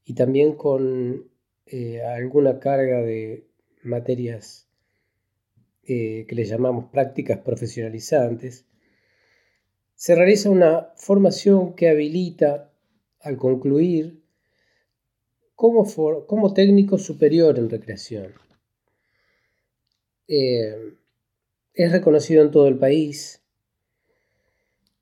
y 0.05 0.15
también 0.15 0.55
con 0.55 1.31
eh, 1.67 2.03
alguna 2.03 2.61
carga 2.61 3.01
de 3.01 3.47
materias 3.83 4.69
eh, 5.85 6.27
que 6.29 6.35
le 6.35 6.45
llamamos 6.45 6.91
prácticas 6.91 7.39
profesionalizantes. 7.39 8.67
Se 9.95 10.15
realiza 10.15 10.51
una 10.51 10.93
formación 10.97 11.75
que 11.75 11.89
habilita 11.89 12.71
al 13.21 13.39
concluir 13.39 14.23
como, 15.55 15.87
como 16.27 16.53
técnico 16.53 16.99
superior 16.99 17.59
en 17.59 17.71
recreación. 17.71 18.35
Eh, 20.29 20.97
es 21.73 21.93
reconocido 21.93 22.43
en 22.43 22.51
todo 22.51 22.69
el 22.69 22.79
país. 22.79 23.41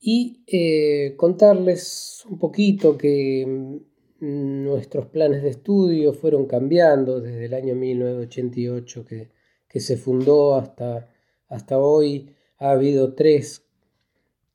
Y 0.05 1.15
contarles 1.17 2.25
un 2.29 2.37
poquito 2.41 2.99
que 2.99 3.83
nuestros 4.23 5.07
planes 5.07 5.43
de 5.43 5.51
estudio 5.51 6.13
fueron 6.13 6.47
cambiando 6.47 7.21
desde 7.21 7.47
el 7.47 7.55
año 7.55 7.75
1988 7.75 9.05
que, 9.05 9.31
que 9.69 9.81
se 9.81 9.97
fundó 9.97 10.55
hasta, 10.55 11.09
hasta 11.49 11.79
hoy. 11.79 12.31
Ha 12.59 12.71
habido 12.71 13.15
tres 13.15 13.65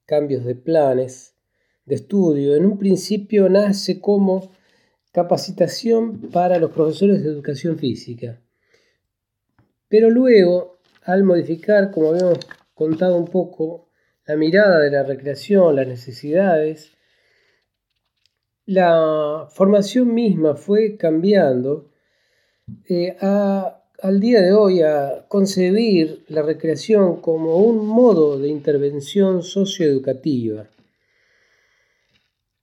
cambios 0.06 0.46
de 0.46 0.56
planes 0.56 1.36
de 1.86 1.96
estudio. 1.96 2.56
En 2.56 2.66
un 2.66 2.78
principio 2.78 3.50
nace 3.50 4.00
como 4.00 4.54
capacitación 5.12 6.22
para 6.32 6.60
los 6.60 6.72
profesores 6.72 7.22
de 7.22 7.30
educación 7.30 7.78
física. 7.78 8.40
Pero 9.90 10.10
luego, 10.10 10.78
al 11.04 11.26
modificar, 11.26 11.92
como 11.92 12.12
habíamos 12.12 12.40
contado 12.74 13.18
un 13.18 13.26
poco, 13.26 13.90
la 14.26 14.38
mirada 14.38 14.80
de 14.80 14.92
la 14.92 15.04
recreación, 15.04 15.76
las 15.76 15.88
necesidades, 15.88 16.97
la 18.68 19.48
formación 19.50 20.14
misma 20.14 20.56
fue 20.56 20.98
cambiando 20.98 21.90
eh, 22.90 23.16
al 23.22 24.20
día 24.20 24.42
de 24.42 24.52
hoy 24.52 24.82
a 24.82 25.26
concebir 25.30 26.26
la 26.28 26.42
recreación 26.42 27.22
como 27.22 27.60
un 27.60 27.88
modo 27.88 28.38
de 28.38 28.50
intervención 28.50 29.42
socioeducativa. 29.42 30.70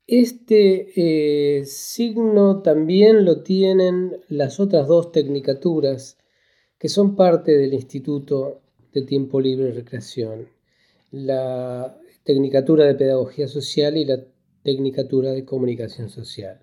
Este 0.06 0.92
eh, 0.94 1.64
signo 1.64 2.60
también 2.60 3.24
lo 3.24 3.42
tienen 3.42 4.20
las 4.28 4.60
otras 4.60 4.86
dos 4.86 5.10
tecnicaturas 5.10 6.18
que 6.78 6.90
son 6.90 7.16
parte 7.16 7.56
del 7.56 7.72
Instituto 7.72 8.60
de 8.92 9.02
Tiempo 9.06 9.40
Libre 9.40 9.70
y 9.70 9.72
Recreación, 9.72 10.50
la 11.10 11.98
Tecnicatura 12.24 12.84
de 12.84 12.94
Pedagogía 12.94 13.48
Social 13.48 13.96
y 13.96 14.04
la 14.04 14.22
Tecnicatura 14.64 15.30
de 15.30 15.44
Comunicación 15.44 16.08
Social. 16.08 16.60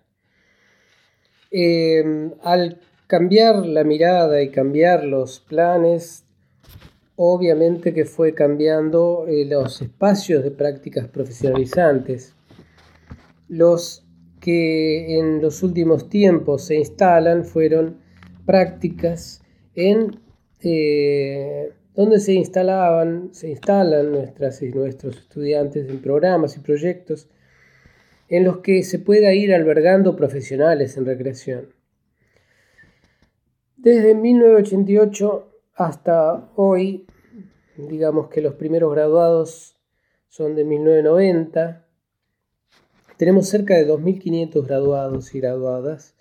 Eh, 1.51 2.31
al 2.41 2.81
cambiar 3.07 3.65
la 3.65 3.83
mirada 3.85 4.41
y 4.41 4.49
cambiar 4.49 5.05
los 5.05 5.39
planes, 5.39 6.25
obviamente 7.15 7.93
que 7.93 8.03
fue 8.03 8.33
cambiando 8.33 9.25
eh, 9.27 9.45
los 9.45 9.81
espacios 9.81 10.43
de 10.43 10.51
prácticas 10.51 11.07
profesionalizantes 11.07 12.35
los 13.51 14.05
que 14.39 15.19
en 15.19 15.41
los 15.41 15.61
últimos 15.61 16.09
tiempos 16.09 16.63
se 16.63 16.75
instalan 16.77 17.43
fueron 17.43 17.97
prácticas 18.45 19.41
en 19.75 20.21
eh, 20.61 21.73
donde 21.93 22.21
se 22.21 22.33
instalaban, 22.33 23.33
se 23.33 23.49
instalan 23.49 24.09
nuestras 24.09 24.61
y 24.61 24.69
nuestros 24.69 25.17
estudiantes 25.17 25.89
en 25.89 26.01
programas 26.01 26.55
y 26.55 26.61
proyectos 26.61 27.27
en 28.31 28.45
los 28.45 28.59
que 28.59 28.81
se 28.83 28.97
pueda 28.97 29.33
ir 29.33 29.53
albergando 29.53 30.15
profesionales 30.15 30.95
en 30.95 31.05
recreación. 31.05 31.73
Desde 33.75 34.15
1988 34.15 35.51
hasta 35.75 36.49
hoy, 36.55 37.05
digamos 37.75 38.29
que 38.29 38.39
los 38.39 38.53
primeros 38.53 38.93
graduados 38.93 39.75
son 40.29 40.55
de 40.55 40.63
1990, 40.63 41.85
tenemos 43.17 43.49
cerca 43.49 43.75
de 43.75 43.85
2.500 43.85 44.65
graduados 44.65 45.35
y 45.35 45.41
graduadas. 45.41 46.15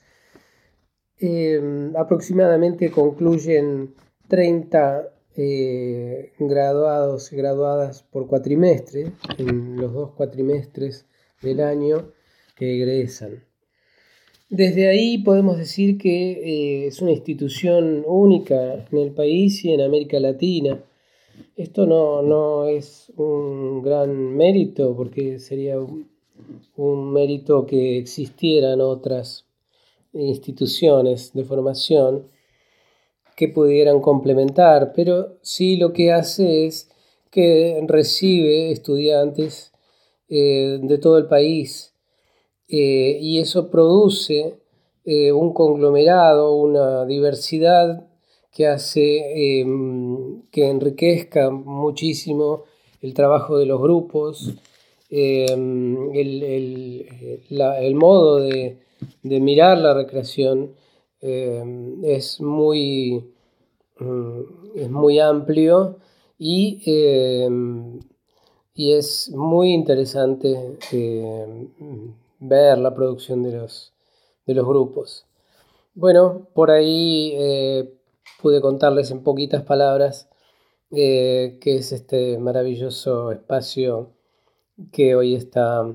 Em, 1.17 1.95
aproximadamente 1.97 2.90
concluyen 2.90 3.95
30 4.26 5.14
eh, 5.37 6.33
graduados 6.40 7.33
y 7.33 7.37
graduadas 7.37 8.02
por 8.02 8.26
cuatrimestre, 8.26 9.12
en 9.38 9.76
los 9.76 9.93
dos 9.93 10.11
cuatrimestres 10.17 11.07
del 11.42 11.61
año 11.61 12.12
que 12.56 12.76
egresan. 12.76 13.44
Desde 14.49 14.88
ahí 14.88 15.18
podemos 15.18 15.59
decir 15.59 15.97
que 15.97 16.32
eh, 16.32 16.87
es 16.88 17.00
una 17.00 17.12
institución 17.12 18.04
única 18.06 18.85
en 18.90 18.99
el 18.99 19.12
país 19.12 19.64
y 19.64 19.73
en 19.73 19.80
América 19.80 20.18
Latina. 20.18 20.82
Esto 21.56 21.87
no, 21.87 22.23
no 22.23 22.66
es 22.66 23.12
un 23.16 23.80
gran 23.82 24.37
mérito 24.37 24.94
porque 24.97 25.38
sería 25.38 25.78
un 26.76 27.12
mérito 27.12 27.64
que 27.64 27.99
existieran 27.99 28.80
otras 28.80 29.47
instituciones 30.12 31.32
de 31.32 31.44
formación 31.44 32.26
que 33.37 33.49
pudieran 33.49 34.00
complementar, 34.00 34.92
pero 34.94 35.38
sí 35.42 35.76
lo 35.76 35.92
que 35.92 36.12
hace 36.12 36.66
es 36.66 36.90
que 37.30 37.82
recibe 37.87 38.73
estudiantes 38.73 39.69
eh, 40.30 40.78
de 40.82 40.99
todo 40.99 41.18
el 41.18 41.26
país. 41.26 41.94
Eh, 42.68 43.18
y 43.20 43.40
eso 43.40 43.70
produce 43.70 44.58
eh, 45.04 45.32
un 45.32 45.52
conglomerado, 45.52 46.54
una 46.54 47.04
diversidad 47.04 48.06
que 48.52 48.66
hace 48.66 49.64
que 50.50 50.68
enriquezca 50.68 51.50
muchísimo 51.50 52.64
el 53.00 53.14
trabajo 53.14 53.58
de 53.58 53.66
los 53.66 53.80
grupos, 53.80 54.54
Em, 55.12 56.12
el, 56.14 57.94
modo 57.96 58.37
de, 58.37 58.78
mirar 59.22 59.78
la 59.78 59.92
recreación 59.92 60.76
em, 61.20 62.04
es, 62.04 62.40
muy, 62.40 63.25
mm, 63.99 64.40
es 64.76 64.90
muy 64.90 65.18
amplio 65.18 65.99
y, 66.38 66.80
em, 66.87 67.99
y 68.80 68.94
es 68.94 69.28
muy 69.28 69.75
interesante 69.75 70.78
ver 72.38 72.78
la 72.78 72.94
producción 72.94 73.42
de 73.42 73.52
los, 73.52 73.92
de 74.46 74.54
los 74.54 74.66
grupos. 74.66 75.26
Bueno, 75.92 76.46
por 76.54 76.70
ahí 76.70 77.34
eh, 77.37 77.92
pude 78.40 78.62
contarles 78.62 79.10
en 79.10 79.22
poquitas 79.22 79.64
palabras 79.64 80.30
eh, 80.92 81.58
qué 81.60 81.76
es 81.76 81.92
este 81.92 82.38
maravilloso 82.38 83.32
espacio 83.32 84.12
que 84.92 85.14
hoy 85.14 85.34
está 85.34 85.87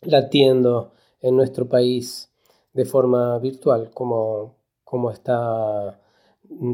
latiendo 0.00 0.94
en 1.20 1.36
nuestro 1.36 1.68
país 1.68 2.32
de 2.72 2.84
forma 2.84 3.38
virtual, 3.38 3.92
como, 3.94 4.56
como 4.82 5.12
está 5.12 6.00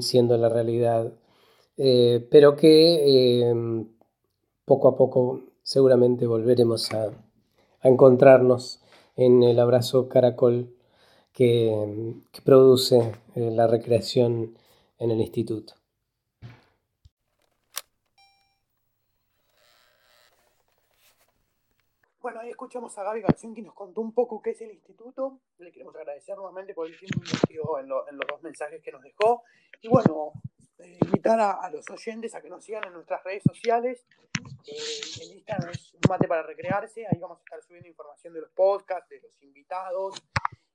siendo 0.00 0.38
la 0.38 0.48
realidad, 0.48 1.12
eh, 1.76 2.26
pero 2.30 2.56
que 2.56 3.44
poco 4.64 4.88
a 4.88 4.96
poco 4.96 5.40
seguramente 5.62 6.26
volveremos 6.26 6.92
a, 6.92 7.10
encontrarnos 7.82 8.82
en 9.14 9.42
el 9.42 9.60
abrazo 9.60 10.08
caracol 10.08 10.74
que, 11.34 12.14
que 12.32 12.40
produce 12.40 13.12
eh, 13.34 13.50
la 13.50 13.66
recreación 13.66 14.56
en 14.98 15.10
el 15.10 15.20
instituto. 15.20 15.74
Bueno, 22.22 22.40
ahí 22.40 22.48
escuchamos 22.48 22.96
a 22.96 23.02
Gaby 23.02 23.20
García 23.20 23.50
que 23.54 23.60
nos 23.60 23.74
contó 23.74 24.00
un 24.00 24.14
poco 24.14 24.40
qué 24.40 24.52
es 24.52 24.60
el 24.62 24.70
instituto. 24.70 25.40
Le 25.58 25.70
queremos 25.70 25.94
agradecer 25.94 26.34
nuevamente 26.36 26.72
por 26.72 26.86
el 26.86 26.98
tiempo 26.98 27.20
en, 27.78 27.84
en 27.84 28.16
los 28.16 28.26
dos 28.26 28.42
mensajes 28.42 28.82
que 28.82 28.90
nos 28.90 29.02
dejó. 29.02 29.42
Y 29.82 29.88
bueno, 29.88 30.32
eh, 30.84 30.98
invitar 31.04 31.40
a, 31.40 31.70
los 31.70 31.88
oyentes 31.90 32.34
a 32.34 32.40
que 32.40 32.48
nos 32.48 32.64
sigan 32.64 32.84
en 32.84 32.92
nuestras 32.92 33.22
redes 33.24 33.42
sociales. 33.42 34.06
Eh, 34.66 35.22
el 35.22 35.32
Instagram 35.36 35.70
es 35.70 35.94
un 35.94 36.00
mate 36.08 36.28
para 36.28 36.42
recrearse. 36.42 37.06
Ahí 37.06 37.18
vamos 37.18 37.38
a 37.38 37.42
estar 37.42 37.62
subiendo 37.62 37.88
información 37.88 38.34
de 38.34 38.40
los 38.42 38.50
podcasts, 38.50 39.08
de 39.08 39.20
los 39.20 39.42
invitados 39.42 40.22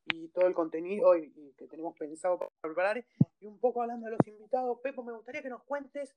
y 0.05 0.27
todo 0.29 0.47
el 0.47 0.53
contenido 0.53 1.11
que 1.57 1.67
tenemos 1.67 1.95
pensado 1.97 2.39
para 2.39 2.51
preparar. 2.61 3.05
Y 3.39 3.45
un 3.45 3.59
poco 3.59 3.81
hablando 3.81 4.05
de 4.05 4.11
los 4.13 4.27
invitados, 4.27 4.79
Pepo, 4.81 5.03
me 5.03 5.13
gustaría 5.13 5.41
que 5.41 5.49
nos 5.49 5.63
cuentes 5.63 6.15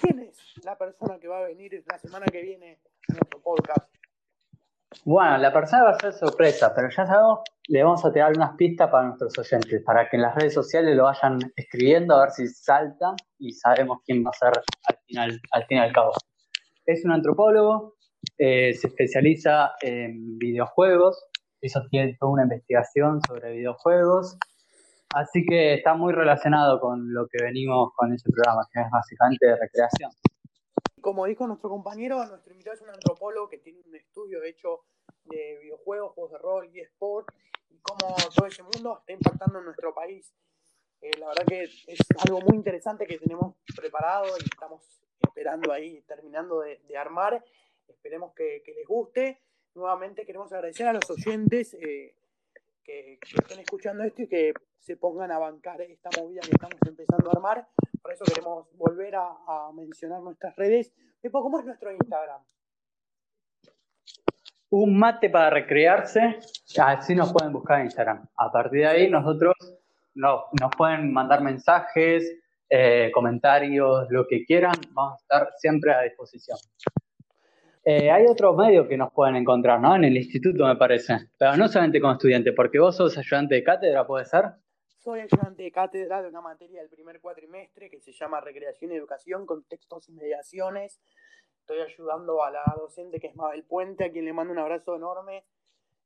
quién 0.00 0.20
es 0.20 0.38
la 0.64 0.76
persona 0.76 1.18
que 1.18 1.28
va 1.28 1.38
a 1.38 1.48
venir 1.48 1.84
la 1.86 1.98
semana 1.98 2.26
que 2.26 2.42
viene 2.42 2.80
a 3.08 3.12
nuestro 3.12 3.40
podcast. 3.40 4.01
Bueno, 5.04 5.38
la 5.38 5.52
persona 5.52 5.84
va 5.84 5.90
a 5.90 5.98
ser 5.98 6.12
sorpresa, 6.12 6.72
pero 6.74 6.88
ya 6.88 7.06
sabemos, 7.06 7.40
le 7.68 7.82
vamos 7.82 8.04
a 8.04 8.12
tirar 8.12 8.32
unas 8.36 8.54
pistas 8.56 8.90
para 8.90 9.08
nuestros 9.08 9.36
oyentes, 9.38 9.82
para 9.84 10.08
que 10.08 10.16
en 10.16 10.22
las 10.22 10.34
redes 10.34 10.54
sociales 10.54 10.96
lo 10.96 11.04
vayan 11.04 11.38
escribiendo 11.56 12.14
a 12.14 12.20
ver 12.22 12.30
si 12.30 12.46
salta 12.46 13.14
y 13.38 13.52
sabemos 13.52 13.98
quién 14.04 14.24
va 14.24 14.30
a 14.30 14.32
ser 14.32 14.52
al 14.88 14.98
final, 15.06 15.40
al 15.50 15.66
fin 15.66 15.78
y 15.78 15.92
cabo. 15.92 16.12
Es 16.86 17.04
un 17.04 17.12
antropólogo, 17.12 17.94
eh, 18.38 18.74
se 18.74 18.88
especializa 18.88 19.72
en 19.80 20.38
videojuegos, 20.38 21.24
hizo 21.60 21.80
toda 22.18 22.32
una 22.32 22.42
investigación 22.44 23.20
sobre 23.26 23.52
videojuegos, 23.52 24.36
así 25.14 25.44
que 25.46 25.74
está 25.74 25.94
muy 25.94 26.12
relacionado 26.12 26.80
con 26.80 27.12
lo 27.12 27.26
que 27.26 27.42
venimos 27.42 27.90
con 27.96 28.12
ese 28.12 28.30
programa, 28.30 28.66
que 28.72 28.80
es 28.80 28.86
básicamente 28.90 29.46
de 29.46 29.56
recreación 29.56 30.10
como 31.02 31.26
dijo 31.26 31.46
nuestro 31.46 31.68
compañero, 31.68 32.24
nuestro 32.24 32.52
invitado 32.52 32.76
es 32.76 32.82
un 32.82 32.90
antropólogo 32.90 33.48
que 33.48 33.58
tiene 33.58 33.80
un 33.84 33.94
estudio 33.94 34.42
hecho 34.42 34.84
de 35.24 35.58
videojuegos, 35.60 36.12
juegos 36.14 36.32
de 36.32 36.38
rol 36.38 36.70
y 36.72 36.80
sport, 36.80 37.28
y 37.68 37.78
cómo 37.80 38.16
todo 38.34 38.46
ese 38.46 38.62
mundo 38.62 38.98
está 39.00 39.12
impactando 39.12 39.58
en 39.58 39.66
nuestro 39.66 39.92
país. 39.92 40.32
Eh, 41.00 41.10
la 41.18 41.28
verdad 41.28 41.44
que 41.46 41.64
es 41.64 42.06
algo 42.24 42.40
muy 42.40 42.56
interesante 42.56 43.06
que 43.06 43.18
tenemos 43.18 43.56
preparado 43.74 44.28
y 44.38 44.44
estamos 44.44 45.02
esperando 45.20 45.72
ahí, 45.72 46.00
terminando 46.02 46.60
de, 46.60 46.96
armar. 46.96 47.44
Esperemos 47.88 48.32
que, 48.34 48.62
les 48.64 48.86
guste. 48.86 49.40
Nuevamente 49.74 50.24
queremos 50.24 50.52
agradecer 50.52 50.86
a 50.86 50.92
los 50.92 51.10
oyentes 51.10 51.74
eh, 51.74 52.14
que, 52.84 53.18
estén 53.36 53.58
escuchando 53.58 54.04
esto 54.04 54.22
y 54.22 54.28
que 54.28 54.54
se 54.78 54.96
pongan 54.96 55.32
a 55.32 55.38
bancar 55.38 55.80
esta 55.80 56.10
movida 56.20 56.42
que 56.42 56.52
estamos 56.52 56.78
empezando 56.86 57.28
a 57.28 57.32
armar. 57.32 57.68
Por 58.02 58.12
eso 58.12 58.24
queremos 58.24 58.66
volver 58.76 59.14
a, 59.14 59.70
mencionar 59.72 60.20
nuestras 60.20 60.56
redes. 60.56 60.92
Pepo, 61.20 61.40
¿cómo 61.40 61.60
es 61.60 61.64
nuestro 61.64 61.92
Instagram? 61.92 62.40
Un 64.70 64.98
mate 64.98 65.30
para 65.30 65.50
recrearse, 65.50 66.40
así 66.78 67.14
nos 67.14 67.32
pueden 67.32 67.52
buscar 67.52 67.78
en 67.78 67.86
Instagram. 67.86 68.26
A 68.36 68.50
partir 68.50 68.80
de 68.80 68.86
ahí 68.86 69.10
nosotros 69.10 69.54
nos, 70.14 70.44
pueden 70.76 71.12
mandar 71.12 71.42
mensajes, 71.42 72.40
eh, 72.68 73.10
comentarios, 73.14 74.06
lo 74.10 74.26
que 74.26 74.44
quieran, 74.44 74.74
vamos 74.90 75.12
a 75.12 75.22
estar 75.22 75.52
siempre 75.58 75.92
a 75.92 76.00
disposición. 76.00 76.58
Eh, 77.84 78.10
hay 78.10 78.26
otros 78.26 78.56
medios 78.56 78.88
que 78.88 78.96
nos 78.96 79.12
pueden 79.12 79.36
encontrar, 79.36 79.78
¿no? 79.78 79.94
En 79.94 80.04
el 80.04 80.16
instituto, 80.16 80.66
me 80.66 80.76
parece. 80.76 81.30
Pero 81.38 81.56
no 81.56 81.68
solamente 81.68 82.00
como 82.00 82.14
estudiante, 82.14 82.52
porque 82.52 82.80
vos 82.80 82.96
sos 82.96 83.16
ayudante 83.16 83.56
de 83.56 83.62
cátedra, 83.62 84.06
¿puede 84.06 84.24
ser? 84.24 84.44
Soy 85.02 85.18
ayudante 85.18 85.64
de 85.64 85.72
cátedra 85.72 86.22
de 86.22 86.28
una 86.28 86.40
materia 86.40 86.80
del 86.80 86.88
primer 86.88 87.20
cuatrimestre 87.20 87.90
que 87.90 87.98
se 87.98 88.12
llama 88.12 88.40
Recreación 88.40 88.92
y 88.92 88.94
Educación, 88.94 89.46
Contextos 89.46 90.08
y 90.08 90.12
Mediaciones. 90.12 91.00
Estoy 91.58 91.80
ayudando 91.80 92.44
a 92.44 92.52
la 92.52 92.62
docente 92.78 93.18
que 93.18 93.26
es 93.26 93.34
Mabel 93.34 93.64
Puente, 93.64 94.04
a 94.04 94.12
quien 94.12 94.24
le 94.24 94.32
mando 94.32 94.52
un 94.52 94.60
abrazo 94.60 94.94
enorme. 94.94 95.44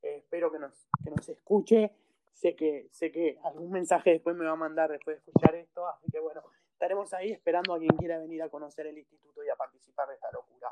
Eh, 0.00 0.16
espero 0.16 0.50
que 0.50 0.58
nos, 0.58 0.88
que 1.04 1.10
nos 1.10 1.28
escuche. 1.28 1.90
Sé 2.32 2.56
que, 2.56 2.88
sé 2.90 3.12
que 3.12 3.38
algún 3.44 3.70
mensaje 3.70 4.12
después 4.12 4.34
me 4.34 4.46
va 4.46 4.52
a 4.52 4.56
mandar 4.56 4.90
después 4.90 5.16
de 5.16 5.30
escuchar 5.30 5.54
esto, 5.56 5.86
así 5.86 6.10
que 6.10 6.18
bueno, 6.18 6.40
estaremos 6.72 7.12
ahí 7.12 7.32
esperando 7.32 7.74
a 7.74 7.78
quien 7.78 7.94
quiera 7.98 8.18
venir 8.18 8.42
a 8.42 8.48
conocer 8.48 8.86
el 8.86 8.96
instituto 8.96 9.44
y 9.44 9.50
a 9.50 9.56
participar 9.56 10.08
de 10.08 10.14
esta 10.14 10.32
locura. 10.32 10.70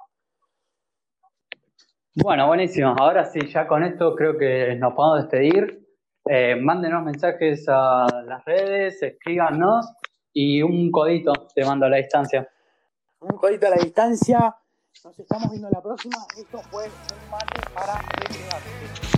Bueno, 2.22 2.46
buenísimo. 2.46 2.94
Ahora 2.98 3.26
sí, 3.26 3.40
ya 3.48 3.66
con 3.66 3.84
esto 3.84 4.14
creo 4.14 4.38
que 4.38 4.76
nos 4.76 4.94
podemos 4.94 5.28
despedir. 5.28 5.83
Eh, 6.26 6.56
mándenos 6.56 7.04
mensajes 7.04 7.66
a 7.68 8.06
las 8.24 8.44
redes, 8.46 9.02
escríbanos 9.02 9.92
y 10.32 10.62
un 10.62 10.90
codito 10.90 11.32
te 11.54 11.64
mando 11.64 11.84
a 11.84 11.90
la 11.90 11.98
distancia. 11.98 12.48
Un 13.20 13.36
codito 13.36 13.66
a 13.66 13.70
la 13.70 13.76
distancia. 13.76 14.56
Nos 15.04 15.18
estamos 15.18 15.50
viendo 15.50 15.68
la 15.68 15.82
próxima. 15.82 16.16
Esto 16.38 16.58
fue 16.70 16.84
un 16.84 17.30
mate 17.30 17.60
para. 17.74 19.13